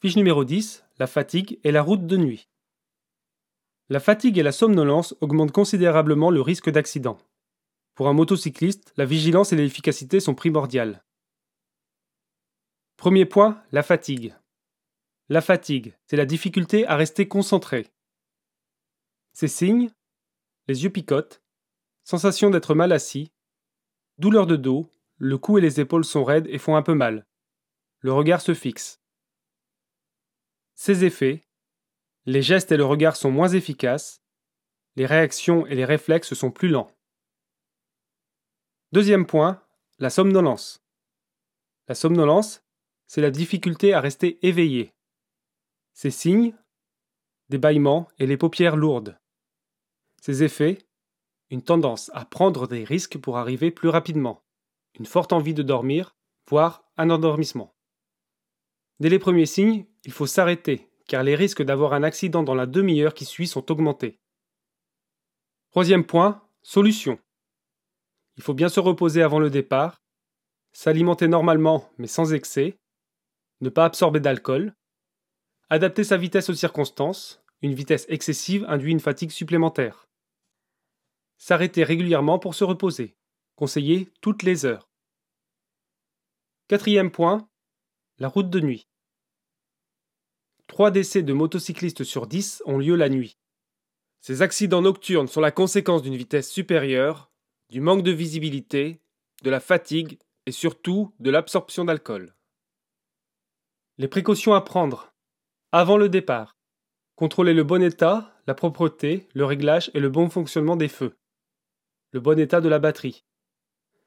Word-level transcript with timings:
Fiche 0.00 0.16
numéro 0.16 0.44
10, 0.44 0.82
la 0.98 1.06
fatigue 1.06 1.60
et 1.62 1.72
la 1.72 1.82
route 1.82 2.06
de 2.06 2.16
nuit. 2.16 2.48
La 3.90 4.00
fatigue 4.00 4.38
et 4.38 4.42
la 4.42 4.50
somnolence 4.50 5.14
augmentent 5.20 5.52
considérablement 5.52 6.30
le 6.30 6.40
risque 6.40 6.70
d'accident. 6.70 7.18
Pour 7.94 8.08
un 8.08 8.14
motocycliste, 8.14 8.94
la 8.96 9.04
vigilance 9.04 9.52
et 9.52 9.56
l'efficacité 9.56 10.18
sont 10.18 10.34
primordiales. 10.34 11.04
Premier 12.96 13.26
point, 13.26 13.62
la 13.72 13.82
fatigue. 13.82 14.34
La 15.28 15.42
fatigue, 15.42 15.94
c'est 16.06 16.16
la 16.16 16.24
difficulté 16.24 16.86
à 16.86 16.96
rester 16.96 17.28
concentré. 17.28 17.86
Ces 19.34 19.48
signes 19.48 19.90
les 20.66 20.84
yeux 20.84 20.90
picotent, 20.90 21.42
sensation 22.04 22.48
d'être 22.48 22.74
mal 22.74 22.92
assis, 22.92 23.32
douleur 24.16 24.46
de 24.46 24.56
dos, 24.56 24.88
le 25.18 25.36
cou 25.36 25.58
et 25.58 25.60
les 25.60 25.78
épaules 25.78 26.06
sont 26.06 26.24
raides 26.24 26.46
et 26.46 26.58
font 26.58 26.76
un 26.76 26.82
peu 26.82 26.94
mal. 26.94 27.26
Le 27.98 28.14
regard 28.14 28.40
se 28.40 28.54
fixe. 28.54 29.00
Ces 30.82 31.04
effets, 31.04 31.42
les 32.24 32.40
gestes 32.40 32.72
et 32.72 32.78
le 32.78 32.86
regard 32.86 33.14
sont 33.14 33.30
moins 33.30 33.50
efficaces, 33.50 34.22
les 34.96 35.04
réactions 35.04 35.66
et 35.66 35.74
les 35.74 35.84
réflexes 35.84 36.32
sont 36.32 36.50
plus 36.50 36.68
lents. 36.70 36.90
Deuxième 38.90 39.26
point, 39.26 39.62
la 39.98 40.08
somnolence. 40.08 40.82
La 41.86 41.94
somnolence, 41.94 42.64
c'est 43.06 43.20
la 43.20 43.30
difficulté 43.30 43.92
à 43.92 44.00
rester 44.00 44.38
éveillé. 44.46 44.94
Ces 45.92 46.10
signes, 46.10 46.56
des 47.50 47.58
bâillements 47.58 48.08
et 48.18 48.26
les 48.26 48.38
paupières 48.38 48.76
lourdes. 48.76 49.20
Ces 50.22 50.44
effets, 50.44 50.78
une 51.50 51.60
tendance 51.60 52.10
à 52.14 52.24
prendre 52.24 52.66
des 52.66 52.84
risques 52.84 53.18
pour 53.18 53.36
arriver 53.36 53.70
plus 53.70 53.90
rapidement, 53.90 54.46
une 54.98 55.04
forte 55.04 55.34
envie 55.34 55.52
de 55.52 55.62
dormir, 55.62 56.16
voire 56.48 56.90
un 56.96 57.10
endormissement. 57.10 57.76
Dès 58.98 59.10
les 59.10 59.18
premiers 59.18 59.44
signes, 59.44 59.84
il 60.04 60.12
faut 60.12 60.26
s'arrêter, 60.26 60.88
car 61.06 61.22
les 61.22 61.34
risques 61.34 61.62
d'avoir 61.62 61.92
un 61.92 62.02
accident 62.02 62.42
dans 62.42 62.54
la 62.54 62.66
demi-heure 62.66 63.14
qui 63.14 63.24
suit 63.24 63.46
sont 63.46 63.70
augmentés. 63.70 64.18
Troisième 65.70 66.04
point, 66.04 66.42
solution. 66.62 67.18
Il 68.36 68.42
faut 68.42 68.54
bien 68.54 68.68
se 68.68 68.80
reposer 68.80 69.22
avant 69.22 69.38
le 69.38 69.50
départ, 69.50 70.02
s'alimenter 70.72 71.28
normalement 71.28 71.90
mais 71.98 72.06
sans 72.06 72.32
excès, 72.32 72.78
ne 73.60 73.68
pas 73.68 73.84
absorber 73.84 74.20
d'alcool, 74.20 74.74
adapter 75.68 76.04
sa 76.04 76.16
vitesse 76.16 76.48
aux 76.48 76.54
circonstances, 76.54 77.42
une 77.62 77.74
vitesse 77.74 78.06
excessive 78.08 78.64
induit 78.68 78.92
une 78.92 79.00
fatigue 79.00 79.30
supplémentaire. 79.30 80.08
S'arrêter 81.36 81.84
régulièrement 81.84 82.38
pour 82.38 82.54
se 82.54 82.64
reposer, 82.64 83.16
conseiller 83.54 84.08
toutes 84.20 84.42
les 84.42 84.64
heures. 84.64 84.90
Quatrième 86.68 87.10
point, 87.10 87.48
la 88.18 88.28
route 88.28 88.50
de 88.50 88.60
nuit. 88.60 88.89
3 90.80 90.92
décès 90.92 91.22
de 91.22 91.34
motocyclistes 91.34 92.04
sur 92.04 92.26
10 92.26 92.62
ont 92.64 92.78
lieu 92.78 92.96
la 92.96 93.10
nuit. 93.10 93.36
Ces 94.22 94.40
accidents 94.40 94.80
nocturnes 94.80 95.28
sont 95.28 95.42
la 95.42 95.50
conséquence 95.50 96.00
d'une 96.00 96.16
vitesse 96.16 96.50
supérieure, 96.50 97.30
du 97.68 97.82
manque 97.82 98.02
de 98.02 98.10
visibilité, 98.10 99.02
de 99.42 99.50
la 99.50 99.60
fatigue 99.60 100.18
et 100.46 100.52
surtout 100.52 101.12
de 101.20 101.30
l'absorption 101.30 101.84
d'alcool. 101.84 102.34
Les 103.98 104.08
précautions 104.08 104.54
à 104.54 104.62
prendre. 104.62 105.12
Avant 105.70 105.98
le 105.98 106.08
départ. 106.08 106.56
Contrôler 107.14 107.52
le 107.52 107.62
bon 107.62 107.82
état, 107.82 108.34
la 108.46 108.54
propreté, 108.54 109.28
le 109.34 109.44
réglage 109.44 109.90
et 109.92 110.00
le 110.00 110.08
bon 110.08 110.30
fonctionnement 110.30 110.76
des 110.76 110.88
feux. 110.88 111.14
Le 112.12 112.20
bon 112.20 112.38
état 112.38 112.62
de 112.62 112.70
la 112.70 112.78
batterie. 112.78 113.26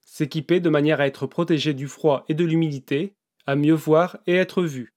S'équiper 0.00 0.58
de 0.58 0.68
manière 0.68 1.00
à 1.00 1.06
être 1.06 1.28
protégé 1.28 1.74
du 1.74 1.86
froid 1.86 2.24
et 2.28 2.34
de 2.34 2.44
l'humidité, 2.44 3.14
à 3.46 3.54
mieux 3.54 3.72
voir 3.72 4.18
et 4.26 4.34
être 4.34 4.64
vu 4.64 4.95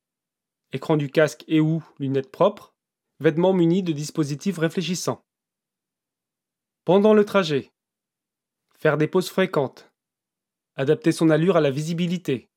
écran 0.73 0.97
du 0.97 1.09
casque 1.09 1.43
et 1.47 1.59
ou 1.59 1.83
lunettes 1.99 2.31
propres, 2.31 2.73
vêtements 3.19 3.53
munis 3.53 3.83
de 3.83 3.91
dispositifs 3.91 4.57
réfléchissants. 4.57 5.23
Pendant 6.85 7.13
le 7.13 7.25
trajet, 7.25 7.71
faire 8.77 8.97
des 8.97 9.07
pauses 9.07 9.29
fréquentes, 9.29 9.91
adapter 10.75 11.11
son 11.11 11.29
allure 11.29 11.57
à 11.57 11.61
la 11.61 11.71
visibilité, 11.71 12.49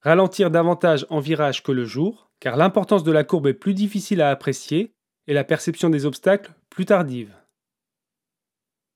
ralentir 0.00 0.50
davantage 0.50 1.06
en 1.10 1.20
virage 1.20 1.62
que 1.62 1.72
le 1.72 1.84
jour, 1.84 2.30
car 2.40 2.56
l'importance 2.56 3.04
de 3.04 3.12
la 3.12 3.24
courbe 3.24 3.46
est 3.46 3.54
plus 3.54 3.74
difficile 3.74 4.20
à 4.20 4.30
apprécier 4.30 4.94
et 5.26 5.34
la 5.34 5.44
perception 5.44 5.90
des 5.90 6.06
obstacles 6.06 6.54
plus 6.70 6.86
tardive. 6.86 7.34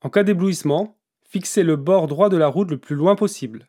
En 0.03 0.11
cas 0.11 0.23
d'éblouissement, 0.23 0.99
fixer 1.29 1.63
le 1.63 1.77
bord 1.77 2.07
droit 2.07 2.29
de 2.29 2.37
la 2.37 2.49
route 2.49 2.71
le 2.71 2.79
plus 2.79 2.97
loin 2.97 3.17
possible. 3.17 3.69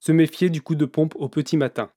Se 0.00 0.12
méfier 0.12 0.50
du 0.50 0.60
coup 0.60 0.74
de 0.74 0.84
pompe 0.84 1.14
au 1.16 1.28
petit 1.28 1.56
matin. 1.56 1.90